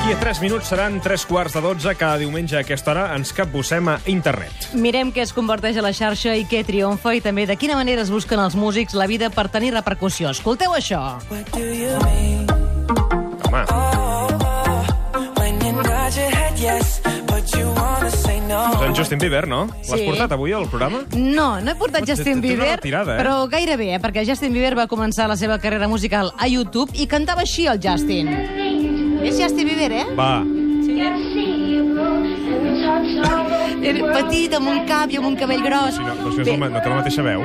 D'aquí 0.00 0.14
a 0.14 0.18
3 0.18 0.40
minuts 0.40 0.64
seran 0.72 0.96
3 1.04 1.26
quarts 1.28 1.52
de 1.52 1.60
12. 1.60 1.92
Cada 2.00 2.16
diumenge 2.16 2.56
a 2.56 2.62
aquesta 2.64 2.90
hora 2.94 3.02
ens 3.18 3.34
capbussem 3.36 3.84
a 3.92 3.98
internet. 4.08 4.70
Mirem 4.72 5.10
què 5.12 5.20
es 5.26 5.34
converteix 5.36 5.76
a 5.76 5.84
la 5.84 5.92
xarxa 5.92 6.32
i 6.40 6.46
què 6.48 6.62
triomfa 6.64 7.12
i 7.14 7.20
també 7.20 7.44
de 7.44 7.58
quina 7.60 7.76
manera 7.76 8.00
es 8.00 8.08
busquen 8.10 8.40
els 8.40 8.56
músics 8.56 8.96
la 8.96 9.04
vida 9.10 9.28
per 9.28 9.50
tenir 9.52 9.74
repercussió. 9.76 10.32
Escolteu 10.32 10.72
això. 10.72 11.02
Home, 13.50 13.64
say 18.10 18.40
no. 18.40 18.72
és 18.74 18.80
en 18.88 18.94
Justin 18.96 19.18
Bieber, 19.18 19.46
no? 19.46 19.66
L'has 19.66 19.86
Sí. 20.00 20.06
portat 20.06 20.32
avui 20.32 20.52
al 20.52 20.66
programa? 20.68 21.04
No, 21.14 21.60
no 21.60 21.70
he 21.70 21.74
portat 21.74 22.04
Té- 22.04 22.14
Justin 22.16 22.40
Bieber, 22.40 22.76
retirada, 22.76 23.16
eh? 23.16 23.22
però 23.22 23.48
gairebé, 23.48 23.94
eh? 23.94 24.00
perquè 24.00 24.26
Justin 24.26 24.52
Bieber 24.52 24.76
va 24.78 24.86
començar 24.88 25.28
la 25.28 25.36
seva 25.36 25.58
carrera 25.58 25.88
musical 25.88 26.32
a 26.38 26.48
YouTube 26.48 26.90
i 26.94 27.06
cantava 27.06 27.42
així 27.42 27.66
el 27.66 27.78
Justin. 27.80 28.28
És 29.22 29.36
Justin 29.38 29.66
Bieber, 29.68 29.92
eh? 29.92 30.06
Va. 30.16 30.44
Era 33.82 34.12
petit, 34.14 34.52
amb 34.56 34.68
un 34.68 34.84
cap 34.88 35.10
i 35.12 35.18
amb 35.20 35.26
un 35.30 35.36
cabell 35.40 35.62
gros. 35.64 35.94
Si 35.96 36.04
no, 36.04 36.14
però 36.20 36.32
si 36.34 36.42
és 36.44 36.48
el, 36.48 36.60
no 36.60 36.80
té 36.80 36.88
la 36.92 36.96
mateixa 37.00 37.24
veu. 37.26 37.44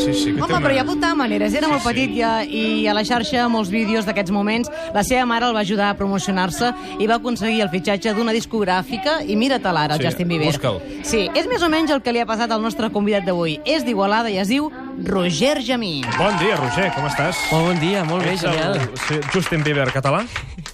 Sí, 0.00 0.14
sí, 0.14 0.32
que 0.32 0.40
Home, 0.42 0.54
una... 0.54 0.60
però 0.64 0.74
ja 0.74 0.82
apuntava 0.82 1.14
maneres, 1.18 1.52
era 1.54 1.66
Sí, 1.66 1.72
molt 1.72 1.82
sí. 1.82 1.88
petit 1.90 2.14
i 2.16 2.22
a, 2.24 2.30
i 2.44 2.86
a 2.88 2.94
la 2.96 3.02
xarxa 3.04 3.46
molts 3.52 3.68
vídeos 3.72 4.06
d'aquests 4.08 4.32
moments. 4.32 4.70
La 4.94 5.02
seva 5.04 5.26
mare 5.28 5.46
el 5.50 5.54
va 5.56 5.60
ajudar 5.60 5.90
a 5.92 5.96
promocionar-se 5.98 6.70
i 7.02 7.06
va 7.10 7.18
aconseguir 7.20 7.60
el 7.64 7.70
fitxatge 7.72 8.14
d'una 8.16 8.32
discogràfica 8.32 9.18
i 9.26 9.36
mira-te'l 9.36 9.76
ara, 9.76 9.94
el 9.98 10.00
Sí, 10.00 10.06
Justin 10.08 10.28
Bieber. 10.30 10.46
busca'l. 10.54 10.80
Sí, 11.04 11.26
és 11.34 11.46
més 11.50 11.62
o 11.62 11.68
menys 11.68 11.90
el 11.92 12.00
que 12.02 12.12
li 12.16 12.22
ha 12.22 12.26
passat 12.26 12.50
al 12.50 12.62
nostre 12.62 12.88
convidat 12.90 13.26
d'avui. 13.28 13.58
És 13.64 13.84
d'Igualada 13.84 14.30
i 14.30 14.38
es 14.40 14.48
diu 14.48 14.70
Roger 15.04 15.62
Jamí. 15.64 16.02
Bon 16.18 16.36
dia, 16.38 16.56
Roger, 16.56 16.90
com 16.94 17.06
estàs? 17.08 17.38
Molt 17.50 17.70
bon 17.70 17.78
dia, 17.80 18.02
molt 18.04 18.24
bé, 18.24 18.34
Ets 18.34 18.44
el 18.44 18.52
genial. 18.52 18.90
sí, 19.08 19.18
Justin 19.32 19.62
Bieber 19.64 19.88
català? 19.94 20.26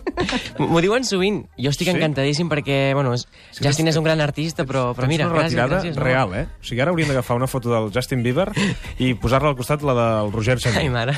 M'ho 0.59 0.81
diuen 0.83 1.05
sovint. 1.07 1.45
Jo 1.61 1.71
estic 1.71 1.87
Sí? 1.89 1.95
encantadíssim 1.95 2.49
perquè, 2.51 2.93
bueno, 2.95 3.15
és- 3.15 3.27
Justin 3.63 3.89
és 3.89 3.97
un 3.97 4.05
gran 4.05 4.21
artista, 4.21 4.65
però, 4.65 4.91
però 4.97 5.07
Tens 5.07 5.09
mira, 5.15 5.27
una 5.29 5.37
gràcies, 5.39 5.55
retirada 5.55 5.79
gràcies. 5.83 5.97
real, 6.03 6.35
eh? 6.35 6.47
O 6.61 6.65
sigui, 6.65 6.81
ara 6.83 6.91
hauríem 6.91 7.09
d'agafar 7.13 7.37
una 7.37 7.47
foto 7.47 7.71
del 7.73 7.93
Justin 7.95 8.23
Bieber 8.25 8.51
i 8.99 9.15
posar-la 9.15 9.51
al 9.53 9.57
costat 9.57 9.83
la 9.83 9.95
del 9.95 10.33
Roger 10.33 10.59
Ai, 10.65 10.73
Jamí. 10.73 10.89
mare. 10.91 11.15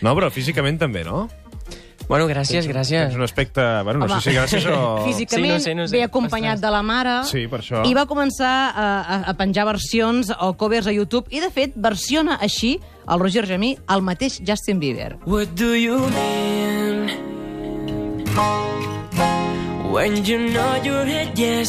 No, 0.00 0.14
però 0.14 0.30
físicament 0.30 0.78
també, 0.78 1.02
no? 1.04 1.28
Bueno, 2.12 2.26
gràcies, 2.28 2.66
gràcies. 2.68 3.06
Tens 3.08 3.16
un 3.16 3.22
aspecte... 3.24 3.62
Bueno, 3.86 4.02
no 4.02 4.04
Home, 4.10 4.20
sé 4.20 4.30
si 4.30 4.36
gràcies 4.36 4.66
o... 4.68 4.80
Físicament 5.08 5.48
Sí, 5.48 5.56
no 5.56 5.60
sé, 5.64 5.74
no 5.78 5.86
sé. 5.88 5.96
ve 5.96 6.02
acompanyat 6.04 6.58
Ostres. 6.58 6.66
de 6.68 6.72
la 6.76 6.82
mare 6.84 7.14
Sí, 7.24 7.46
per 7.48 7.62
això. 7.62 7.80
i 7.88 7.94
va 7.96 8.04
començar 8.10 8.50
a, 8.76 8.88
a, 9.00 9.16
a 9.32 9.34
penjar 9.38 9.64
versions 9.70 10.28
o 10.36 10.52
covers 10.60 10.90
a 10.90 10.92
YouTube 10.92 11.32
i, 11.32 11.40
de 11.40 11.48
fet, 11.48 11.72
versiona 11.74 12.36
així 12.36 12.74
el 13.08 13.18
Roger 13.24 13.46
Jamí 13.48 13.78
el 13.88 14.04
mateix 14.04 14.42
Justin 14.44 14.78
Bieber. 14.82 15.16
What 15.24 15.56
do 15.56 15.72
you 15.72 15.96
mean? 16.12 17.08
When 19.92 20.24
you 20.24 20.38
nod 20.52 20.84
your 20.86 21.04
head 21.04 21.32
yes, 21.36 21.68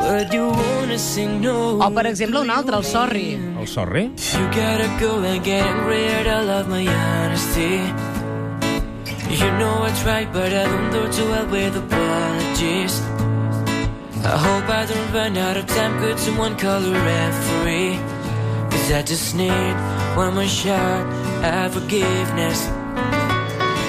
but 0.00 0.32
you 0.32 0.48
wanna 0.52 0.98
say 0.98 1.24
no. 1.26 1.78
O, 1.80 1.90
per 1.92 2.06
exemple, 2.06 2.40
un 2.40 2.50
altre, 2.50 2.76
el 2.76 2.84
Sorry. 2.84 3.38
El 3.60 3.66
Sorry? 3.68 4.10
You 4.36 4.44
gotta 4.56 4.88
go 5.00 5.20
and 5.24 5.42
get 5.44 5.64
I 5.64 6.40
love 6.44 6.68
my 6.68 6.84
honesty. 6.86 8.11
You 9.32 9.50
know 9.58 9.82
I 9.82 9.90
tried, 10.02 10.28
but 10.32 10.52
I 10.52 10.64
don't 10.64 10.90
do 10.92 11.02
too 11.10 11.26
well 11.30 11.46
with 11.48 11.74
apologies. 11.76 13.00
I 14.24 14.36
hope 14.36 14.68
I 14.68 14.84
don't 14.84 15.10
run 15.12 15.36
out 15.38 15.56
of 15.56 15.66
time. 15.66 15.98
Could 16.00 16.18
someone 16.18 16.54
call 16.56 16.84
a 16.84 16.92
referee? 16.92 17.96
Cause 18.70 18.92
I 18.92 19.02
just 19.02 19.34
need 19.34 19.74
one 20.16 20.34
more 20.34 20.46
shot 20.46 21.06
at 21.42 21.72
forgiveness. 21.72 22.68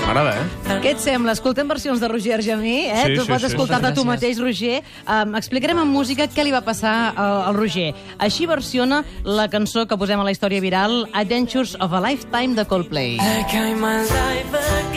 M'agrada, 0.03 0.33
eh? 0.35 0.79
Què 0.83 0.91
et 0.95 0.99
sembla? 0.99 1.31
Escoltem 1.35 1.67
versions 1.67 1.99
de 1.99 2.07
Roger 2.11 2.41
Jamí, 2.43 2.87
eh? 2.87 3.03
Sí, 3.05 3.15
tu 3.15 3.23
sí, 3.23 3.31
pots 3.31 3.45
sí. 3.45 3.51
escoltar-te 3.51 3.93
tu 3.93 4.03
Gràcies. 4.03 4.09
mateix, 4.09 4.39
Roger. 4.43 4.81
Um, 5.07 5.35
explicarem 5.39 5.79
en 5.79 5.87
música 5.87 6.27
què 6.27 6.43
li 6.43 6.51
va 6.55 6.63
passar 6.63 7.13
uh, 7.13 7.47
al 7.47 7.55
Roger. 7.55 7.93
Així 8.19 8.47
versiona 8.47 9.03
la 9.23 9.47
cançó 9.51 9.87
que 9.87 9.99
posem 9.99 10.19
a 10.19 10.27
la 10.27 10.35
història 10.35 10.63
viral, 10.63 11.05
Adventures 11.13 11.75
of 11.79 11.95
a 11.95 12.03
Lifetime, 12.03 12.55
de 12.55 12.67
Coldplay. 12.67 13.15
Like 13.19 13.55
I'm 13.55 13.83
alive 13.83 14.92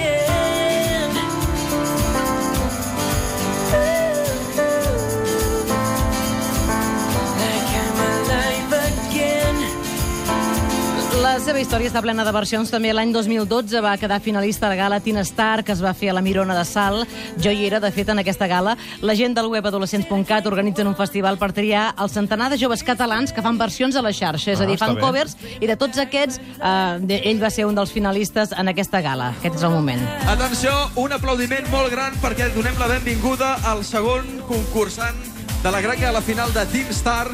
La 11.36 11.42
seva 11.44 11.60
història 11.60 11.90
està 11.90 12.00
plena 12.00 12.24
de 12.24 12.32
versions. 12.32 12.70
També 12.72 12.94
l'any 12.96 13.10
2012 13.12 13.82
va 13.84 13.90
quedar 14.00 14.16
finalista 14.24 14.64
a 14.66 14.70
la 14.72 14.76
gala 14.78 14.98
Tina 15.04 15.20
Star, 15.20 15.60
que 15.68 15.74
es 15.74 15.82
va 15.84 15.90
fer 15.94 16.08
a 16.08 16.14
la 16.16 16.22
Mirona 16.24 16.54
de 16.56 16.62
Sal. 16.64 17.02
Jo 17.44 17.50
hi 17.52 17.66
era, 17.66 17.76
de 17.78 17.90
fet, 17.92 18.08
en 18.08 18.22
aquesta 18.22 18.46
gala. 18.48 18.72
La 19.04 19.12
gent 19.14 19.34
del 19.36 19.50
web 19.52 19.66
adolescents.cat 19.68 20.46
organitzen 20.48 20.88
un 20.88 20.96
festival 20.96 21.36
per 21.36 21.50
triar 21.52 21.90
el 22.00 22.08
centenar 22.08 22.48
de 22.48 22.56
joves 22.58 22.80
catalans 22.82 23.34
que 23.36 23.44
fan 23.44 23.58
versions 23.60 23.98
a 24.00 24.02
la 24.02 24.14
xarxa. 24.16 24.54
És 24.54 24.62
a 24.62 24.64
Ah, 24.64 24.66
dir, 24.70 24.78
fan 24.80 24.94
bé. 24.96 25.00
covers, 25.02 25.36
i 25.60 25.66
de 25.68 25.76
tots 25.76 25.98
aquests, 25.98 26.38
eh, 26.40 27.20
ell 27.28 27.42
va 27.42 27.50
ser 27.50 27.66
un 27.66 27.74
dels 27.74 27.92
finalistes 27.92 28.52
en 28.56 28.68
aquesta 28.72 29.02
gala. 29.02 29.34
Aquest 29.36 29.56
és 29.56 29.62
el 29.62 29.70
moment. 29.76 30.00
Atenció, 30.26 30.72
un 30.96 31.12
aplaudiment 31.12 31.68
molt 31.70 31.90
gran 31.92 32.14
perquè 32.14 32.48
donem 32.54 32.78
la 32.78 32.86
benvinguda 32.86 33.58
al 33.62 33.84
segon 33.84 34.24
concursant 34.48 35.20
de 35.62 35.70
la 35.70 35.82
gran 35.82 36.00
gala 36.00 36.22
final 36.22 36.50
de 36.54 36.64
Team 36.64 36.86
Star. 36.90 37.28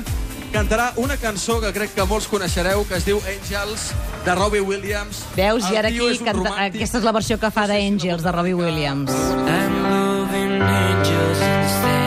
Cantarà 0.52 0.92
una 1.00 1.16
cançó 1.16 1.54
que 1.62 1.70
crec 1.72 1.94
que 1.96 2.04
molts 2.04 2.26
coneixereu, 2.28 2.84
que 2.84 2.98
es 2.98 3.06
diu 3.08 3.22
Angels, 3.24 3.86
de 4.26 4.34
Robbie 4.36 4.60
Williams. 4.60 5.22
Veus? 5.36 5.64
I 5.72 5.80
ara 5.80 5.88
aquí, 5.88 6.04
canta, 6.20 6.36
romàntic. 6.42 6.76
aquesta 6.82 7.00
és 7.00 7.08
la 7.08 7.14
versió 7.16 7.40
que 7.40 7.50
fa 7.50 7.64
d'Angels, 7.70 8.22
de 8.22 8.36
Robbie 8.36 8.54
Williams. 8.60 9.16
I'm 9.48 9.80
moving 9.88 10.60
angels 10.60 11.40
instead. 11.40 12.01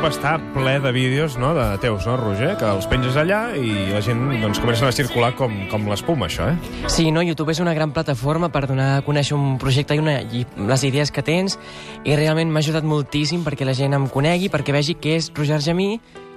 YouTube 0.00 0.16
està 0.16 0.30
ple 0.54 0.78
de 0.80 0.90
vídeos 0.96 1.34
no, 1.36 1.50
de 1.52 1.64
teus, 1.76 2.06
no, 2.08 2.14
Roger? 2.16 2.54
Que 2.56 2.64
els 2.64 2.86
penges 2.88 3.18
allà 3.20 3.50
i 3.52 3.90
la 3.92 3.98
gent 4.00 4.22
doncs, 4.40 4.56
comença 4.62 4.86
a 4.88 4.94
circular 4.96 5.34
com, 5.36 5.52
com 5.68 5.84
l'espuma, 5.92 6.24
això, 6.24 6.46
eh? 6.48 6.86
Sí, 6.88 7.10
no, 7.12 7.20
YouTube 7.20 7.52
és 7.52 7.58
una 7.60 7.74
gran 7.76 7.90
plataforma 7.92 8.48
per 8.48 8.62
donar 8.70 8.86
a 8.94 9.02
conèixer 9.04 9.34
un 9.36 9.58
projecte 9.60 9.98
i, 9.98 10.00
una, 10.00 10.14
i 10.24 10.46
les 10.70 10.84
idees 10.88 11.12
que 11.12 11.20
tens 11.20 11.58
i 12.08 12.16
realment 12.16 12.48
m'ha 12.48 12.62
ajudat 12.64 12.86
moltíssim 12.88 13.42
perquè 13.44 13.68
la 13.68 13.74
gent 13.76 13.92
em 13.98 14.06
conegui, 14.08 14.48
perquè 14.48 14.72
vegi 14.72 14.94
què 14.96 15.18
és 15.18 15.28
Roger 15.36 15.60
Jamí 15.66 15.90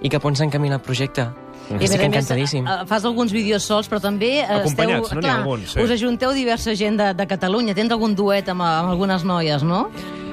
i 0.03 0.11
cap 0.11 0.27
on 0.27 0.35
s'encamina 0.35 0.81
el 0.81 0.83
projecte. 0.83 1.29
I, 1.29 1.77
a 1.77 1.77
Estic 1.77 1.87
més 1.87 1.93
a 1.93 2.01
més, 2.01 2.07
encantadíssim. 2.09 2.67
eh, 2.67 2.81
fas 2.89 3.05
alguns 3.07 3.31
vídeos 3.31 3.63
sols, 3.63 3.87
però 3.87 4.01
també 4.03 4.41
eh, 4.41 4.57
Acompanyats, 4.57 5.07
esteu, 5.07 5.21
no? 5.23 5.29
Ha 5.29 5.37
alguns, 5.37 5.71
sí. 5.71 5.79
us 5.79 5.95
ajunteu 5.95 6.35
diversa 6.35 6.75
gent 6.75 6.99
de, 6.99 7.13
de 7.15 7.29
Catalunya. 7.31 7.77
Tens 7.79 7.95
algun 7.95 8.11
duet 8.19 8.51
amb, 8.51 8.67
amb 8.67 8.91
algunes 8.91 9.23
noies, 9.23 9.63
no? 9.63 9.85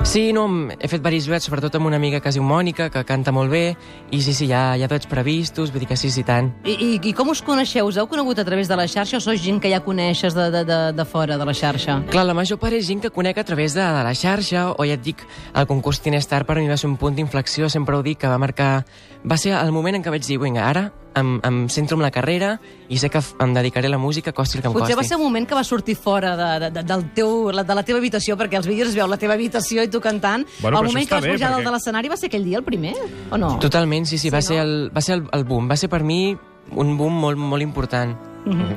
Sí, 0.03 0.33
no, 0.33 0.47
he 0.81 0.89
fet 0.89 1.03
diversos 1.05 1.29
duets, 1.29 1.45
sobretot 1.47 1.75
amb 1.77 1.87
una 1.87 1.99
amiga 2.01 2.19
que 2.25 2.31
es 2.33 2.35
diu 2.35 2.43
Mònica, 2.43 2.89
que 2.91 3.03
canta 3.07 3.31
molt 3.37 3.53
bé, 3.53 3.77
i 4.11 4.23
sí, 4.25 4.33
sí, 4.35 4.49
hi 4.49 4.55
ha, 4.57 4.63
hi 4.75 4.83
ha 4.83 4.89
duets 4.89 5.07
previstos, 5.07 5.71
vull 5.71 5.85
dir 5.85 5.91
que 5.91 5.99
sí, 6.01 6.11
sí, 6.11 6.25
tant. 6.27 6.49
I, 6.65 6.73
i, 6.73 6.89
I 7.11 7.13
com 7.15 7.29
us 7.31 7.43
coneixeu? 7.45 7.87
Us 7.87 8.01
heu 8.01 8.09
conegut 8.11 8.41
a 8.41 8.45
través 8.49 8.67
de 8.67 8.79
la 8.81 8.89
xarxa 8.91 9.21
o 9.21 9.23
sois 9.23 9.43
gent 9.45 9.61
que 9.63 9.71
ja 9.71 9.83
coneixes 9.85 10.35
de, 10.35 10.49
de, 10.51 10.65
de, 10.67 10.79
de 10.97 11.07
fora 11.07 11.37
de 11.39 11.47
la 11.47 11.55
xarxa? 11.55 12.01
Clar, 12.11 12.25
la 12.27 12.35
major 12.35 12.59
part 12.59 12.75
és 12.75 12.89
gent 12.89 13.05
que 13.05 13.13
conec 13.15 13.39
a 13.39 13.45
través 13.47 13.77
de, 13.77 13.85
de 13.85 14.07
la 14.09 14.17
xarxa, 14.17 14.71
o 14.73 14.89
ja 14.89 14.97
et 14.97 15.05
dic, 15.05 15.23
el 15.53 15.69
concurs 15.71 16.01
Tinestar 16.01 16.43
per 16.49 16.57
mi 16.59 16.67
va 16.73 16.81
ser 16.81 16.89
un 16.91 16.97
punt 16.99 17.15
d'inflexió, 17.21 17.69
sempre 17.69 18.01
ho 18.01 18.03
dic, 18.03 18.25
que 18.25 18.33
va 18.33 18.41
marcar... 18.41 18.73
Va 19.21 19.37
ser 19.37 19.53
el 19.53 19.71
moment 19.71 20.01
en 20.01 20.03
què 20.03 20.17
vaig 20.17 20.25
dir, 20.25 20.41
vinga, 20.41 20.65
ara 20.65 20.89
em, 21.15 21.41
em 21.43 21.69
centro 21.69 21.97
en 21.97 22.03
la 22.03 22.11
carrera 22.11 22.61
i 22.89 22.99
sé 22.99 23.09
que 23.11 23.21
em 23.41 23.55
dedicaré 23.55 23.87
a 23.89 23.91
la 23.91 23.99
música, 23.99 24.33
costi 24.33 24.59
el 24.59 24.63
que 24.63 24.69
em 24.69 24.75
Potser 24.75 24.97
va 24.99 25.05
ser 25.05 25.17
un 25.17 25.23
moment 25.25 25.47
que 25.49 25.55
va 25.55 25.65
sortir 25.65 25.97
fora 25.97 26.37
de, 26.37 26.49
de, 26.67 26.71
de, 26.71 26.83
del 26.83 27.05
teu, 27.15 27.51
la- 27.53 27.65
de 27.65 27.75
la 27.75 27.83
teva 27.83 27.99
habitació, 27.99 28.37
perquè 28.37 28.57
als 28.57 28.67
vídeos 28.67 28.89
es 28.89 28.95
veu 28.95 29.07
la 29.09 29.17
teva 29.19 29.35
habitació 29.35 29.83
i 29.83 29.89
tu 29.89 30.01
cantant. 30.01 30.47
Bueno, 30.61 30.81
el 30.81 30.87
moment 30.87 31.09
que 31.09 31.15
vas 31.15 31.25
bé, 31.25 31.33
pujar 31.33 31.51
dalt 31.51 31.61
perquè- 31.63 31.67
de 31.71 31.77
l'escenari 31.77 32.09
va 32.09 32.17
ser 32.17 32.27
aquell 32.29 32.45
dia 32.45 32.59
el 32.59 32.65
primer, 32.65 32.95
o 33.31 33.39
no? 33.39 33.59
Totalment, 33.59 34.07
sí, 34.07 34.19
sí, 34.19 34.31
va 34.31 34.41
Sí, 34.43 34.49
ser, 34.55 34.57
no? 34.59 34.63
el, 34.63 34.91
va 34.97 35.01
ser 35.01 35.15
el, 35.17 35.29
el 35.33 35.45
boom. 35.45 35.69
Va 35.71 35.77
ser 35.77 35.89
per 35.89 36.03
mi 36.05 36.37
un 36.73 36.97
boom 36.97 37.13
molt, 37.21 37.39
molt 37.39 37.63
important. 37.63 38.17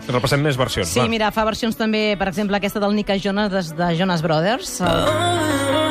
Repassem 0.10 0.42
més 0.44 0.58
versions, 0.58 0.90
Sí, 0.90 1.00
va. 1.00 1.08
mira, 1.08 1.30
fa 1.32 1.46
versions 1.46 1.78
també, 1.78 2.16
per 2.20 2.28
exemple, 2.28 2.58
aquesta 2.58 2.82
del 2.84 2.96
Nika 2.96 3.16
Jonas 3.18 3.50
de, 3.52 3.62
de 3.78 3.96
Jonas 3.98 4.22
Brothers. 4.22 4.82
Oh, 4.82 4.86
it's 4.86 5.83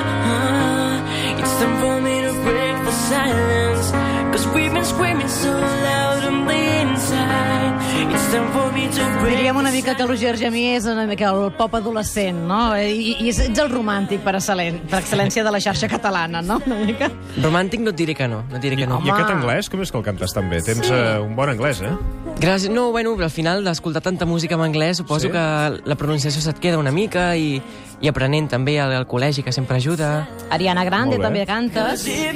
Diríem 8.33 9.57
una 9.57 9.71
mica 9.71 9.95
que 9.97 10.07
Roger 10.07 10.39
Gemí 10.41 10.63
és 10.73 10.87
una 10.89 11.05
mica 11.07 11.29
el 11.35 11.51
pop 11.59 11.75
adolescent, 11.77 12.39
no? 12.49 12.73
I, 12.81 13.13
i 13.21 13.29
ets 13.29 13.41
ets 13.45 13.61
el 13.61 13.69
romàntic 13.69 14.23
per, 14.25 14.33
excel·len, 14.39 14.79
per 14.89 15.03
excel·lència 15.03 15.45
de 15.45 15.53
la 15.53 15.61
xarxa 15.61 15.89
catalana, 15.91 16.41
no? 16.45 16.57
Una 16.65 16.79
mica. 16.81 17.11
Romàntic 17.43 17.83
no 17.85 17.93
et 17.93 17.99
diré 17.99 18.15
que 18.17 18.29
no, 18.33 18.43
no 18.51 18.61
diré 18.63 18.79
que 18.81 18.87
no. 18.89 19.03
I 19.05 19.13
aquest 19.13 19.35
anglès, 19.35 19.69
com 19.73 19.83
és 19.85 19.93
que 19.93 20.01
el 20.01 20.05
cantes 20.07 20.33
tan 20.33 20.49
bé? 20.49 20.63
Tens 20.65 20.87
Sí. 20.87 20.95
eh, 20.97 21.19
un 21.21 21.37
bon 21.37 21.53
anglès, 21.53 21.83
eh? 21.85 21.93
Gràcies. 22.41 22.71
No, 22.73 22.89
bueno, 22.91 23.13
al 23.21 23.31
final 23.31 23.65
d'escoltar 23.65 24.01
tanta 24.03 24.25
música 24.25 24.55
en 24.57 24.63
anglès 24.65 24.97
suposo 25.03 25.27
Sí? 25.29 25.33
que 25.33 25.83
la 25.85 25.95
pronunciació 25.97 26.41
se't 26.41 26.59
queda 26.59 26.79
una 26.79 26.91
mica 26.91 27.37
i, 27.37 27.61
i 28.01 28.09
aprenent 28.09 28.49
també 28.49 28.79
al, 28.81 28.93
al 28.97 29.07
col·legi, 29.07 29.43
que 29.45 29.53
sempre 29.53 29.77
ajuda. 29.77 30.27
Ariana 30.51 30.85
Grande 30.85 31.19
també 31.19 31.45
cantes. 31.47 32.07
If 32.07 32.33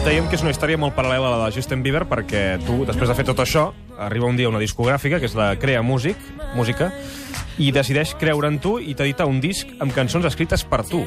Dèiem 0.00 0.30
que 0.30 0.38
és 0.38 0.40
una 0.40 0.50
història 0.54 0.78
molt 0.80 0.94
paral·lela 0.96 1.28
a 1.28 1.36
la 1.36 1.48
de 1.50 1.54
Justin 1.58 1.82
Bieber 1.84 2.06
perquè 2.08 2.56
tu, 2.64 2.78
després 2.88 3.10
de 3.10 3.14
fer 3.18 3.24
tot 3.28 3.40
això, 3.42 3.66
arriba 4.00 4.30
un 4.30 4.38
dia 4.38 4.48
una 4.48 4.60
discogràfica, 4.62 5.18
que 5.20 5.28
és 5.28 5.34
la 5.36 5.50
Crea 5.60 5.82
Music, 5.84 6.16
música, 6.56 6.88
i 7.60 7.68
decideix 7.76 8.14
creure 8.16 8.48
en 8.48 8.56
tu 8.64 8.78
i 8.80 8.94
t'edita 8.96 9.26
un 9.28 9.42
disc 9.44 9.68
amb 9.78 9.92
cançons 9.92 10.24
escrites 10.24 10.64
per 10.64 10.80
tu. 10.88 11.02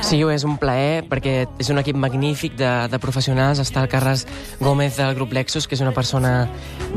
Sí, 0.00 0.22
és 0.24 0.46
un 0.48 0.56
plaer 0.56 1.02
perquè 1.10 1.34
és 1.60 1.68
un 1.68 1.82
equip 1.82 1.98
magnífic 2.00 2.56
de, 2.56 2.70
de 2.88 3.00
professionals. 3.02 3.60
Està 3.60 3.84
el 3.84 3.90
Carles 3.92 4.24
Gómez 4.56 4.96
del 4.96 5.12
grup 5.18 5.36
Lexus, 5.36 5.68
que 5.68 5.76
és 5.76 5.84
una 5.84 5.92
persona 5.92 6.48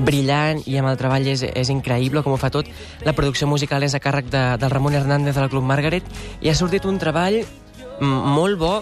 brillant 0.07 0.63
i 0.63 0.79
amb 0.79 0.93
el 0.93 0.97
treball 1.01 1.27
és, 1.27 1.43
és 1.43 1.73
increïble 1.75 2.23
com 2.23 2.37
ho 2.37 2.39
fa 2.39 2.53
tot. 2.55 2.71
La 3.03 3.17
producció 3.17 3.51
musical 3.51 3.83
és 3.83 3.97
a 3.97 3.99
càrrec 3.99 4.31
de, 4.31 4.45
del 4.61 4.71
Ramon 4.71 4.95
Hernández 4.95 5.35
del 5.35 5.51
Club 5.51 5.67
Margaret 5.67 6.07
i 6.39 6.47
ha 6.47 6.55
sortit 6.55 6.87
un 6.87 7.03
treball 7.03 7.41
molt 7.99 8.57
bo 8.57 8.73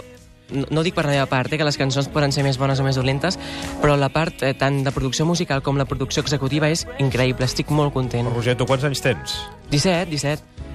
no, 0.51 0.65
no 0.69 0.83
dic 0.85 0.97
per 0.97 1.05
la 1.07 1.15
meva 1.15 1.29
part, 1.31 1.51
eh, 1.53 1.59
que 1.59 1.67
les 1.67 1.79
cançons 1.79 2.09
poden 2.13 2.33
ser 2.35 2.45
més 2.47 2.59
bones 2.61 2.79
o 2.79 2.87
més 2.87 2.99
dolentes, 2.99 3.39
però 3.83 3.97
la 3.99 4.11
part 4.13 4.43
eh, 4.43 4.53
tant 4.57 4.81
de 4.85 4.93
producció 4.95 5.27
musical 5.29 5.63
com 5.65 5.79
la 5.79 5.87
producció 5.89 6.25
executiva 6.25 6.69
és 6.71 6.85
increïble, 6.99 7.45
estic 7.45 7.71
molt 7.71 7.93
content. 7.95 8.29
Roger, 8.33 8.57
tu 8.59 8.69
quants 8.69 8.85
anys 8.89 9.03
tens? 9.05 9.39
17, 9.71 10.09
17. 10.11 10.67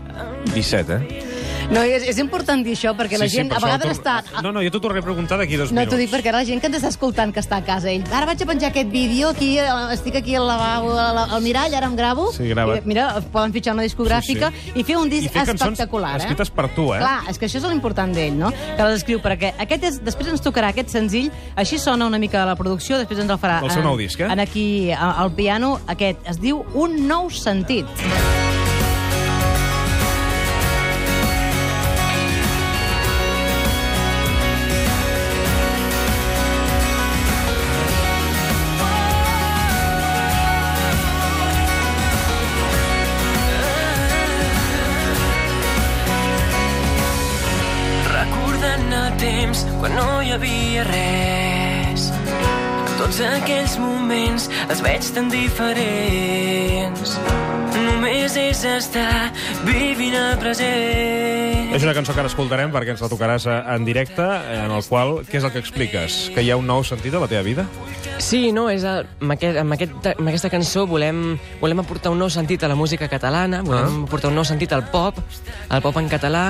17, 0.54 1.00
eh? 1.00 1.33
No, 1.72 1.80
és, 1.82 2.02
és 2.06 2.18
important 2.20 2.60
dir 2.64 2.74
això, 2.76 2.92
perquè 2.96 3.18
la 3.18 3.26
gent 3.30 3.48
per 3.50 3.56
a 3.56 3.62
vegades 3.64 3.94
està... 3.96 4.18
No, 4.44 4.50
no, 4.52 4.60
jo 4.62 4.70
t'ho 4.74 4.80
tornaré 4.84 5.00
a 5.00 5.06
preguntar 5.06 5.38
d'aquí 5.40 5.56
dos 5.56 5.70
No, 5.72 5.80
minuts. 5.80 5.90
t'ho 5.94 5.98
dic 6.00 6.10
perquè 6.12 6.28
ara 6.30 6.42
la 6.42 6.46
gent 6.48 6.60
que 6.60 6.68
ens 6.68 6.76
està 6.76 6.90
escoltant 6.92 7.32
que 7.34 7.40
està 7.40 7.56
a 7.62 7.64
casa, 7.64 7.88
ell, 7.90 8.04
ara 8.12 8.26
vaig 8.28 8.42
a 8.44 8.46
penjar 8.46 8.68
aquest 8.70 8.90
vídeo, 8.92 9.30
aquí, 9.32 9.54
eh, 9.58 9.68
estic 9.94 10.18
aquí 10.20 10.36
al 10.36 10.46
lavabo, 10.46 10.92
al, 10.98 11.18
al 11.24 11.42
mirall, 11.42 11.74
ara 11.74 11.88
em 11.88 11.96
gravo. 11.96 12.28
Sí, 12.36 12.46
grava't. 12.52 12.82
I, 12.84 12.88
mira, 12.88 13.06
poden 13.32 13.54
fitxar 13.56 13.74
una 13.78 13.86
discogràfica 13.86 14.52
Sí, 14.54 14.74
i 14.80 14.84
fer 14.84 14.98
un 15.00 15.08
I 15.08 15.14
disc 15.16 15.32
fer 15.32 15.46
espectacular, 15.48 16.14
eh? 16.18 16.22
escrites 16.24 16.50
per 16.54 16.68
tu, 16.76 16.90
eh? 16.94 17.00
Clar, 17.00 17.16
és 17.32 17.38
que 17.40 17.48
això 17.48 17.58
és 17.62 17.66
l'important 17.72 18.12
d'ell, 18.14 18.36
no? 18.38 18.52
Que 18.52 18.82
les 18.84 19.00
escriu, 19.00 19.22
perquè 19.24 19.54
aquest 19.64 19.88
és, 19.90 19.98
després 20.04 20.28
ens 20.34 20.44
tocarà 20.44 20.70
aquest 20.74 20.92
senzill, 20.92 21.30
així 21.56 21.78
sona 21.80 22.06
una 22.06 22.18
mica 22.20 22.44
la 22.44 22.56
producció, 22.60 22.98
després 23.00 23.24
ens 23.24 23.30
el 23.32 23.40
farà... 23.40 23.62
El 23.64 23.70
seu 23.72 23.80
en- 23.82 23.88
nou 23.88 23.96
disc, 23.98 24.20
eh? 24.20 24.28
En 24.30 24.40
aquí, 24.44 24.92
al 24.92 25.32
piano, 25.34 25.78
aquest, 25.86 26.20
es 26.28 26.38
diu 26.42 26.64
Un 26.74 27.06
nou 27.08 27.30
sentit. 27.30 27.86
Recordant 27.88 28.33
temps 49.54 49.78
quan 49.78 49.94
no 49.94 50.06
hi 50.22 50.32
havia 50.34 50.82
res. 50.88 52.08
Tots 52.98 53.20
aquells 53.26 53.76
moments 53.78 54.48
els 54.66 54.80
veig 54.82 55.06
tan 55.14 55.28
diferents. 55.30 57.14
Només 57.74 58.34
és 58.40 58.64
estar 58.66 59.30
vivint 59.66 60.14
el 60.18 60.38
present. 60.42 61.70
És 61.74 61.82
una 61.82 61.94
cançó 61.94 62.14
que 62.14 62.22
ara 62.22 62.30
escoltarem 62.30 62.72
perquè 62.74 62.94
ens 62.94 63.02
la 63.02 63.10
tocaràs 63.10 63.46
eh, 63.50 63.54
en 63.74 63.86
directe, 63.86 64.24
en 64.24 64.74
el 64.74 64.84
qual, 64.88 65.20
què 65.26 65.40
és 65.40 65.46
el 65.46 65.52
que 65.54 65.62
expliques? 65.62 66.18
Que 66.34 66.42
hi 66.42 66.50
ha 66.54 66.58
un 66.58 66.66
nou 66.70 66.84
sentit 66.86 67.14
a 67.14 67.22
la 67.22 67.30
teva 67.30 67.42
vida? 67.46 67.66
Sí, 68.22 68.52
no, 68.54 68.68
és 68.70 68.84
el, 68.86 69.08
amb, 69.20 69.34
aquest, 69.34 69.58
amb, 69.58 69.74
aquest, 69.74 70.10
amb 70.14 70.30
aquesta 70.30 70.50
cançó 70.52 70.84
volem, 70.86 71.34
volem 71.60 71.82
aportar 71.82 72.12
un 72.14 72.22
nou 72.22 72.30
sentit 72.30 72.62
a 72.62 72.70
la 72.70 72.78
música 72.78 73.08
catalana, 73.10 73.62
volem 73.66 74.02
Ah. 74.02 74.04
aportar 74.06 74.30
un 74.30 74.38
nou 74.38 74.46
sentit 74.46 74.72
al 74.72 74.86
pop, 74.90 75.18
al 75.68 75.82
pop 75.82 75.98
en 75.98 76.08
català, 76.08 76.44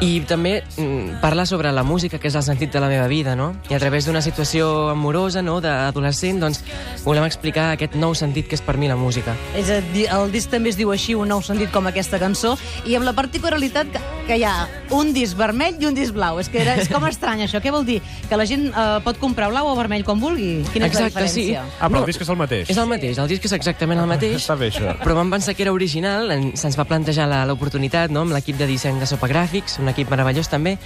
i 0.00 0.20
també 0.24 0.62
mm, 0.76 1.20
parlar 1.20 1.46
sobre 1.46 1.72
la 1.72 1.82
música, 1.84 2.18
que 2.18 2.28
és 2.30 2.36
el 2.38 2.44
sentit 2.44 2.72
de 2.72 2.80
la 2.80 2.88
meva 2.88 3.06
vida, 3.08 3.36
no? 3.36 3.52
I 3.68 3.76
a 3.76 3.80
través 3.82 4.06
d'una 4.08 4.22
situació 4.24 4.88
amorosa, 4.88 5.42
no?, 5.44 5.58
d'adolescent, 5.60 6.40
doncs 6.40 6.62
volem 7.04 7.26
explicar 7.28 7.70
aquest 7.74 7.96
nou 8.00 8.16
sentit 8.16 8.48
que 8.48 8.56
és 8.56 8.64
per 8.64 8.78
mi 8.80 8.88
la 8.88 8.96
música. 8.96 9.36
És 9.56 9.68
a 9.70 9.80
dir, 9.92 10.06
el 10.08 10.32
disc 10.32 10.50
també 10.50 10.72
es 10.72 10.80
diu 10.80 10.92
així, 10.92 11.14
un 11.14 11.28
nou 11.28 11.44
sentit 11.44 11.72
com 11.74 11.86
aquesta 11.90 12.20
cançó, 12.22 12.56
i 12.88 12.96
amb 12.96 13.08
la 13.08 13.14
particularitat 13.16 13.92
que, 13.92 14.02
que 14.30 14.36
hi 14.38 14.44
ha 14.46 14.68
un 14.94 15.10
disc 15.16 15.34
vermell 15.38 15.74
i 15.82 15.88
un 15.88 15.96
disc 15.96 16.14
blau. 16.14 16.38
És 16.38 16.48
que 16.52 16.60
era, 16.62 16.76
és 16.78 16.86
com 16.90 17.02
estrany 17.08 17.42
això. 17.48 17.58
Què 17.62 17.72
vol 17.74 17.82
dir? 17.88 17.98
Que 18.30 18.38
la 18.38 18.46
gent 18.46 18.68
eh, 18.70 18.86
pot 19.02 19.18
comprar 19.18 19.48
blau 19.50 19.66
o 19.72 19.74
vermell 19.78 20.04
com 20.06 20.20
vulgui? 20.22 20.60
Quina 20.70 20.86
és 20.86 20.94
la 20.94 21.08
Exacte, 21.08 21.26
sí. 21.28 21.48
diferència? 21.50 21.64
Ah, 21.80 21.88
però 21.90 21.98
No, 22.00 22.04
el 22.04 22.10
disc 22.12 22.22
és 22.22 22.30
el 22.30 22.38
mateix. 22.38 22.70
És 22.70 22.78
el 22.78 22.86
mateix, 22.90 23.18
el 23.18 23.30
disc 23.32 23.48
és 23.50 23.54
exactament 23.58 23.98
el 24.04 24.06
mateix. 24.10 24.36
Està 24.38 24.54
bé, 24.60 24.70
això. 24.70 24.94
Però 25.02 25.16
vam 25.18 25.32
pensar 25.34 25.56
que 25.58 25.64
era 25.66 25.72
original, 25.74 26.30
en- 26.30 26.52
se'ns 26.56 26.78
va 26.78 26.84
plantejar 26.86 27.26
la- 27.28 27.42
l'oportunitat 27.50 28.10
no? 28.14 28.22
amb 28.22 28.32
l'equip 28.36 28.56
de 28.60 28.66
disseny 28.70 29.00
de 29.02 29.06
Sopagràfics, 29.10 29.80
un 29.82 29.88
equip 29.90 30.10
meravellós 30.14 30.48
també, 30.48 30.76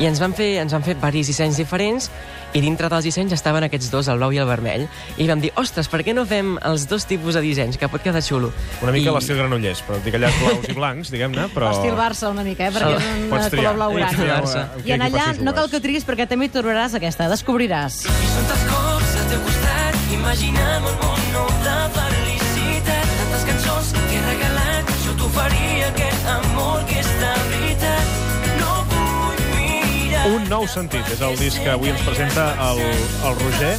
i 0.00 0.06
ens 0.10 0.18
van 0.18 0.34
fer, 0.34 0.56
ens 0.64 0.74
van 0.74 0.82
fer 0.82 0.96
varis 0.98 1.30
dissenys 1.30 1.56
diferents, 1.60 2.10
i 2.56 2.62
dintre 2.64 2.88
dels 2.88 3.04
dissenys 3.04 3.32
estaven 3.36 3.62
aquests 3.66 3.90
dos, 3.92 4.08
el 4.08 4.16
blau 4.16 4.32
i 4.32 4.38
el 4.40 4.46
vermell, 4.48 4.86
i 5.20 5.26
vam 5.28 5.40
dir, 5.42 5.50
ostres, 5.60 5.86
per 5.92 6.00
què 6.02 6.14
no 6.16 6.24
fem 6.24 6.54
els 6.64 6.86
dos 6.88 7.04
tipus 7.04 7.36
de 7.36 7.42
dissenys, 7.44 7.76
que 7.76 7.88
pot 7.92 8.00
quedar 8.02 8.22
xulo. 8.24 8.48
Una 8.80 8.90
mica 8.94 9.10
I... 9.10 9.12
I... 9.12 9.14
l'estil 9.18 9.36
Granollers, 9.36 9.82
però 9.84 9.98
dic 10.04 10.16
allà 10.16 10.30
blaus 10.40 10.64
i 10.68 10.72
blancs, 10.76 11.10
diguem-ne, 11.12 11.44
però... 11.52 11.68
Estil 11.76 11.92
Barça 11.98 12.30
una 12.32 12.42
mica, 12.46 12.70
eh? 12.70 12.72
perquè 12.72 12.87
Un 12.96 13.28
Pots 13.30 13.46
eh, 13.46 13.50
triar. 13.50 13.72
color 13.72 13.76
blau 13.78 13.90
Pots 13.92 14.00
gran. 14.00 14.14
triar, 14.16 14.38
Barça. 14.42 14.62
I 14.84 14.92
en 14.96 15.02
allà 15.08 15.26
no 15.42 15.54
cal 15.56 15.68
que 15.72 15.80
triguis 15.84 16.04
perquè 16.08 16.26
també 16.30 16.48
hi 16.48 16.52
trobaràs 16.54 16.94
aquesta, 16.98 17.28
descobriràs. 17.32 18.02
I 18.08 18.30
són 18.34 18.48
tants 18.50 18.64
cops 18.72 19.14
al 19.22 19.28
teu 19.32 19.40
costat, 19.46 19.98
imaginant 20.16 20.88
un 20.92 20.96
món 21.02 21.22
nou 21.36 21.48
de 21.66 21.76
felicitat. 21.98 23.06
Tantes 23.20 23.46
cançons 23.50 23.92
que 23.98 24.16
he 24.18 24.22
regalat, 24.26 24.92
jo 25.04 25.16
t'oferia 25.20 25.88
aquest 25.92 26.28
amor 26.38 26.84
que 26.88 26.98
és 27.02 27.10
de 27.22 27.32
veritat. 27.52 28.16
No 28.60 28.74
vull 28.92 29.42
mirar... 29.54 30.26
Un 30.34 30.48
nou 30.52 30.66
sentit, 30.68 31.06
és 31.16 31.20
el 31.28 31.36
disc 31.40 31.62
que 31.62 31.70
avui 31.76 31.92
ens 31.94 32.04
presenta 32.06 32.50
el, 32.70 32.82
el 33.28 33.40
Roger 33.44 33.74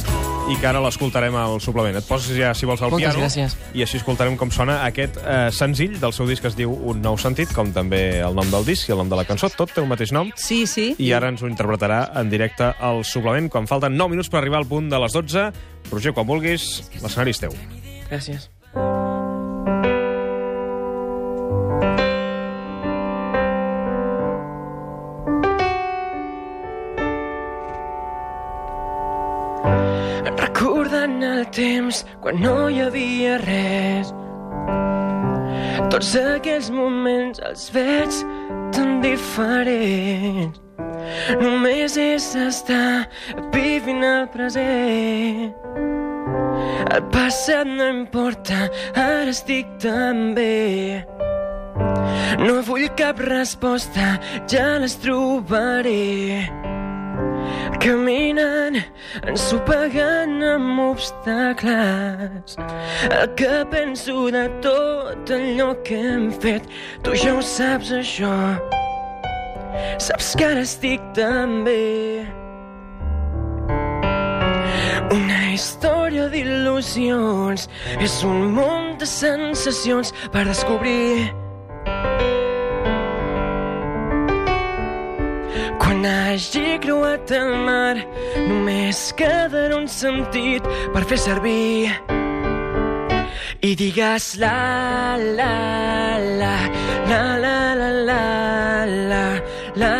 i 0.50 0.56
que 0.58 0.66
ara 0.66 0.80
l'escoltarem 0.82 1.34
al 1.38 1.60
suplement. 1.62 1.94
Et 2.00 2.06
poses 2.06 2.34
ja, 2.34 2.50
si 2.58 2.66
vols, 2.66 2.80
al 2.82 2.90
Moltes 2.90 3.14
piano 3.14 3.22
gràcies. 3.22 3.54
i 3.76 3.84
així 3.84 4.00
escoltarem 4.00 4.34
com 4.40 4.50
sona 4.50 4.80
aquest 4.86 5.16
eh, 5.22 5.48
senzill 5.54 5.94
del 6.02 6.14
seu 6.16 6.26
disc 6.26 6.42
que 6.42 6.50
es 6.50 6.56
diu 6.58 6.72
Un 6.90 7.02
nou 7.04 7.18
sentit, 7.20 7.52
com 7.54 7.70
també 7.72 8.18
el 8.18 8.34
nom 8.34 8.50
del 8.50 8.66
disc 8.66 8.88
i 8.88 8.94
el 8.94 8.98
nom 8.98 9.10
de 9.12 9.18
la 9.20 9.24
cançó. 9.28 9.50
Tot 9.54 9.70
té 9.74 9.80
el 9.82 9.88
mateix 9.90 10.10
nom. 10.16 10.32
Sí, 10.36 10.64
sí. 10.66 10.90
I 10.98 11.12
ara 11.16 11.30
ens 11.30 11.42
ho 11.44 11.50
interpretarà 11.50 12.02
en 12.20 12.30
directe 12.32 12.72
al 12.80 13.04
suplement 13.06 13.50
quan 13.52 13.68
falten 13.70 13.94
9 13.96 14.16
minuts 14.16 14.30
per 14.32 14.40
arribar 14.42 14.58
al 14.64 14.66
punt 14.70 14.90
de 14.90 14.98
les 14.98 15.12
12. 15.14 15.50
Roger, 15.92 16.12
quan 16.16 16.26
vulguis, 16.26 16.82
l'escenari 17.00 17.30
és 17.36 17.44
teu. 17.46 17.54
Gràcies. 18.10 18.50
Temps 31.54 32.04
quan 32.22 32.40
no 32.42 32.68
hi 32.68 32.80
havia 32.84 33.36
res. 33.42 34.14
Tots 35.90 36.14
aquells 36.20 36.70
moments 36.70 37.40
els 37.46 37.68
veig 37.74 38.20
tan 38.76 39.00
diferents. 39.02 40.60
Només 41.40 41.96
és 41.98 42.26
estar 42.38 43.08
vivint 43.54 44.04
el 44.06 44.28
present. 44.34 45.54
El 46.90 47.02
passat 47.14 47.68
no 47.68 47.88
importa, 47.90 48.68
ara 48.94 49.30
estic 49.32 49.66
tan 49.82 50.32
bé. 50.34 51.04
No 52.40 52.60
vull 52.66 52.88
cap 52.98 53.20
resposta, 53.24 54.16
ja 54.50 54.78
les 54.82 54.96
trobaré. 55.02 56.59
Caminant, 57.78 58.76
ensopegant 59.22 60.42
amb 60.42 60.80
obstacles. 60.90 62.56
El 63.06 63.28
que 63.38 63.64
penso 63.70 64.30
de 64.34 64.48
tot 64.64 65.30
allò 65.30 65.70
que 65.86 65.96
hem 65.96 66.30
fet, 66.42 66.66
tu 67.04 67.14
ja 67.14 67.36
ho 67.36 67.42
saps, 67.42 67.92
això. 67.94 68.34
Saps 70.02 70.34
que 70.36 70.48
ara 70.50 70.66
estic 70.66 71.04
tan 71.14 71.62
bé. 71.64 72.26
Una 75.14 75.42
història 75.54 76.28
d'il·lusions 76.32 77.68
és 77.98 78.16
un 78.26 78.50
munt 78.56 78.98
de 79.00 79.06
sensacions 79.06 80.12
per 80.34 80.44
descobrir. 80.48 81.39
Quan 86.00 86.08
hagi 86.16 86.78
creuat 86.80 87.28
el 87.36 87.50
mar, 87.60 87.98
només 88.48 89.00
quedarà 89.18 89.76
un 89.76 89.84
sentit 89.84 90.64
per 90.94 91.02
fer 91.10 91.18
servir. 91.20 91.92
I 93.60 93.74
digues 93.76 94.30
la, 94.40 95.18
la, 95.20 95.50
la, 96.40 96.54
la, 97.04 97.20
la, 97.44 97.52
la, 97.76 97.90
la, 98.08 98.24
la, 99.12 99.24
la, 99.76 99.92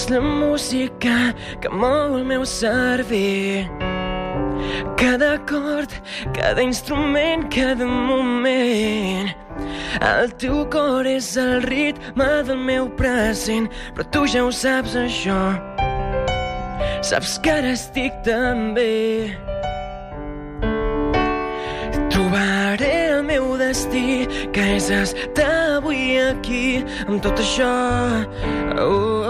És 0.00 0.06
la 0.08 0.20
música 0.24 1.34
que 1.60 1.68
mou 1.68 2.14
el 2.16 2.22
meu 2.24 2.46
cervell. 2.48 3.66
Cada 4.96 5.34
acord, 5.34 5.92
cada 6.32 6.62
instrument, 6.64 7.44
cada 7.52 7.84
moment. 7.84 9.28
El 10.00 10.32
teu 10.40 10.62
cor 10.72 11.04
és 11.04 11.28
el 11.36 11.66
ritme 11.66 12.30
del 12.48 12.56
meu 12.56 12.88
present, 12.96 13.68
però 13.92 14.06
tu 14.08 14.24
ja 14.24 14.46
ho 14.46 14.48
saps, 14.48 14.96
això. 14.96 15.36
Saps 17.04 17.36
que 17.44 17.52
ara 17.58 17.74
estic 17.76 18.16
tan 18.24 18.72
bé. 18.72 19.36
Trobaré 22.08 22.94
el 23.18 23.26
meu 23.28 23.52
destí, 23.60 24.24
que 24.56 24.64
és 24.78 24.88
estar 25.02 25.52
avui 25.76 26.16
aquí, 26.24 26.86
amb 27.04 27.20
tot 27.20 27.44
això. 27.44 27.74
Oh, 28.80 28.88
oh. 28.88 29.29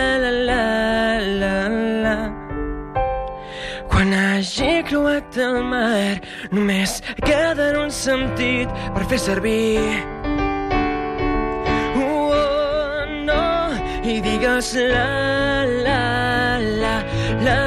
hagi 4.41 4.81
creuat 4.89 5.35
el 5.37 5.59
mar, 5.69 6.17
només 6.49 6.95
quedarà 7.21 7.83
un 7.83 7.91
sentit 7.93 8.71
per 8.95 9.03
fer 9.11 9.19
servir. 9.21 9.77
Oh, 12.01 13.05
no, 13.27 13.43
i 14.01 14.17
digues 14.25 14.73
la, 14.81 15.05
la, 15.85 16.01
la, 16.57 16.95
la, 17.45 17.59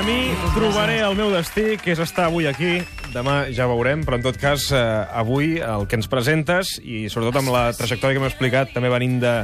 Argemí, 0.00 0.32
trobaré 0.54 1.02
el 1.04 1.12
meu 1.12 1.28
destí, 1.28 1.74
que 1.76 1.90
és 1.92 1.98
estar 2.00 2.30
avui 2.30 2.46
aquí. 2.48 2.78
Demà 3.12 3.50
ja 3.52 3.66
veurem, 3.68 4.00
però 4.00 4.16
en 4.16 4.22
tot 4.24 4.38
cas, 4.40 4.70
eh, 4.72 4.78
avui 5.12 5.58
el 5.60 5.84
que 5.90 5.98
ens 5.98 6.08
presentes, 6.08 6.70
i 6.80 7.10
sobretot 7.12 7.36
amb 7.36 7.52
la 7.52 7.66
trajectòria 7.76 8.16
que 8.16 8.22
m'he 8.22 8.30
explicat, 8.30 8.72
també 8.72 8.88
venint 8.88 9.18
de, 9.20 9.34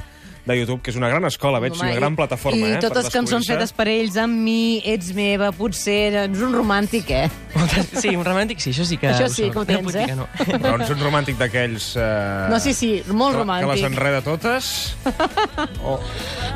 de 0.46 0.56
YouTube, 0.58 0.80
que 0.82 0.92
és 0.92 0.96
una 0.98 1.08
gran 1.10 1.24
escola, 1.26 1.58
veig, 1.62 1.74
Home, 1.74 1.90
una 1.90 1.98
gran 1.98 2.16
plataforma, 2.16 2.62
I 2.62 2.76
eh? 2.76 2.82
totes 2.82 3.10
cançons 3.10 3.48
fetes 3.50 3.72
per 3.74 3.88
ells, 3.90 4.14
amb 4.20 4.38
mi, 4.46 4.78
ets 4.86 5.10
meva, 5.16 5.50
potser, 5.56 6.14
ets 6.22 6.42
un 6.46 6.54
romàntic, 6.54 7.10
eh? 7.10 7.26
Sí, 7.96 8.12
un 8.14 8.22
romàntic 8.24 8.60
sí, 8.62 8.70
això 8.70 8.84
sí 8.86 8.98
que... 9.00 9.10
Això 9.10 9.26
sí 9.32 9.48
que 9.50 9.58
ho 9.58 9.64
No 9.64 9.68
tens, 9.68 9.96
eh? 9.98 10.14
no. 10.14 10.26
Però 10.36 10.76
ets 10.78 10.92
un 10.94 11.02
romàntic 11.02 11.38
d'aquells... 11.40 11.88
Eh... 11.98 12.46
No, 12.52 12.60
sí, 12.62 12.74
sí, 12.76 12.90
molt 13.10 13.40
romàntic. 13.40 13.66
Que 13.66 13.78
les 13.80 13.90
enreda 13.90 14.22
totes. 14.26 14.72
Oh. 15.86 15.98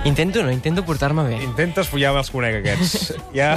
Intento 0.04 0.42
no, 0.42 0.50
intento 0.50 0.82
portar-me 0.84 1.22
bé. 1.26 1.36
Intentes 1.44 1.88
follar, 1.90 2.12
els 2.18 2.30
conec, 2.32 2.60
aquests. 2.60 3.12
Ja... 3.36 3.52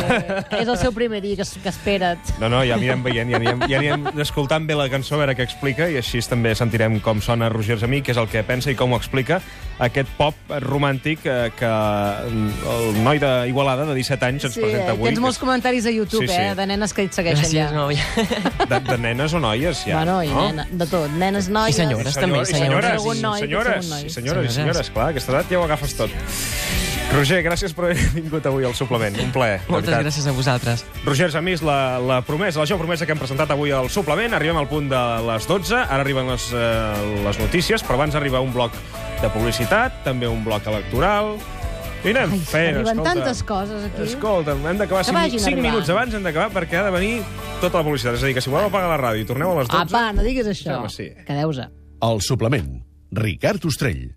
És 0.53 0.67
el 0.67 0.75
seu 0.79 0.93
primer 0.95 1.21
dia, 1.23 1.37
que, 1.39 1.45
que 1.63 1.71
espera't. 1.71 2.33
No, 2.41 2.49
no, 2.51 2.61
ja 2.67 2.77
anirem 2.77 3.03
veient, 3.05 3.31
ja 3.31 3.39
anirem, 3.39 3.63
ja 3.69 3.79
anirem 3.79 4.21
escoltant 4.21 4.67
bé 4.69 4.77
la 4.77 4.89
cançó, 4.91 5.15
a 5.17 5.23
veure 5.23 5.37
què 5.37 5.45
explica, 5.47 5.89
i 5.89 5.97
així 5.99 6.21
també 6.29 6.53
sentirem 6.57 6.99
com 7.03 7.21
sona 7.23 7.49
Roger 7.53 7.79
Gemí, 7.81 8.03
que 8.05 8.13
és 8.13 8.21
el 8.21 8.29
que 8.31 8.43
pensa 8.47 8.71
i 8.73 8.77
com 8.79 8.93
ho 8.93 8.99
explica, 8.99 9.41
aquest 9.79 10.09
pop 10.17 10.35
romàntic 10.61 11.25
eh, 11.25 11.51
que 11.57 11.65
el 11.67 13.03
noi 13.03 13.19
d'Igualada, 13.19 13.85
de 13.89 13.95
17 13.97 14.25
anys, 14.25 14.45
ens 14.45 14.53
Sí, 14.53 14.61
presenta 14.61 14.91
avui. 14.93 15.09
tens 15.09 15.19
molts 15.23 15.39
comentaris 15.41 15.85
a 15.85 15.91
YouTube, 15.91 16.27
Sí, 16.27 16.33
sí. 16.33 16.41
eh? 16.41 16.53
De 16.55 16.65
nenes 16.67 16.93
que 16.93 17.03
et 17.07 17.13
segueixen 17.13 17.43
Gràcies, 17.43 17.53
ja. 17.53 17.71
no, 17.71 17.89
ja. 17.91 18.03
De, 18.69 18.79
de 18.79 18.97
nenes 18.97 19.33
o 19.33 19.39
noies, 19.39 19.83
ja. 19.85 19.97
bueno, 19.97 20.21
i 20.23 20.29
no? 20.29 20.47
nena, 20.51 20.67
de 20.71 20.85
tot. 20.87 21.09
Nenes, 21.17 21.49
noies... 21.49 21.75
I 21.75 21.81
senyores, 21.81 22.13
també, 22.15 22.41
I 22.41 22.45
senyores. 22.45 22.49
senyores, 22.53 23.01
Segon 23.01 23.17
i 23.17 23.21
noi, 23.21 23.39
senyores, 23.39 23.85
i 23.85 23.89
senyores, 23.89 24.05
i 24.05 24.09
Senyores. 24.13 24.53
senyores, 24.53 24.89
clar, 24.93 25.07
a 25.07 25.09
aquesta 25.17 25.31
edat 25.33 25.51
ja 25.51 25.59
ho 25.59 25.63
agafes 25.65 25.97
tot. 25.97 26.09
Roger, 27.13 27.43
gràcies 27.45 27.73
per 27.77 27.85
haver 27.91 28.07
vingut 28.17 28.45
avui 28.49 28.65
al 28.65 28.73
suplement. 28.73 29.13
Un 29.21 29.29
plaer, 29.35 29.59
Moltes 29.67 29.91
veritat. 29.91 30.05
gràcies 30.07 30.25
a 30.25 30.31
vosaltres. 30.33 30.85
Roger 31.05 31.29
Samís, 31.31 31.61
la, 31.61 31.99
la 32.01 32.21
promesa, 32.25 32.59
la 32.59 32.65
jove 32.65 32.79
promesa 32.81 33.05
que 33.05 33.13
hem 33.13 33.19
presentat 33.21 33.51
avui 33.53 33.69
al 33.75 33.89
suplement. 33.93 34.33
Arribem 34.33 34.57
al 34.57 34.67
punt 34.71 34.87
de 34.89 35.01
les 35.27 35.45
12, 35.49 35.75
ara 35.77 35.99
arriben 36.01 36.29
les, 36.31 36.47
eh, 36.57 37.19
les 37.27 37.37
notícies, 37.39 37.83
però 37.85 37.99
abans 37.99 38.15
arriba 38.17 38.41
un 38.41 38.53
bloc 38.55 38.73
de 39.23 39.29
publicitat, 39.33 40.01
també 40.05 40.27
un 40.29 40.43
bloc 40.45 40.65
electoral... 40.71 41.35
I 42.03 42.11
anem 42.11 42.33
Ai, 42.35 42.39
fent, 42.43 42.65
arriben 42.75 42.97
escolta. 42.97 43.11
tantes 43.15 43.41
coses 43.47 43.83
aquí. 43.87 44.01
Escolta, 44.03 44.51
hem 44.59 44.75
d'acabar 44.81 45.05
Que 45.05 45.13
5, 45.13 45.15
vagin 45.15 45.39
5 45.39 45.47
arribant. 45.47 45.63
minuts 45.69 45.91
abans, 45.93 46.15
hem 46.17 46.25
d'acabar 46.27 46.49
perquè 46.51 46.81
ha 46.81 46.83
de 46.83 46.91
venir 46.91 47.11
tota 47.61 47.79
la 47.79 47.83
publicitat. 47.87 48.17
És 48.17 48.25
a 48.25 48.27
dir, 48.27 48.33
que 48.35 48.43
si 48.43 48.51
voleu 48.51 48.67
apagar 48.67 48.89
la 48.91 48.97
ràdio 48.99 49.23
i 49.23 49.27
torneu 49.29 49.53
a 49.53 49.61
les 49.61 49.69
12... 49.71 49.85
Apa, 49.87 50.01
no 50.11 50.25
diguis 50.25 50.49
això. 50.51 50.81
Home, 50.81 50.89
sí. 50.91 51.05
Quedeu-se. 51.23 51.69
El 52.03 52.19
suplement. 52.27 52.73
Ricard 53.15 53.63
Ostrell. 53.71 54.09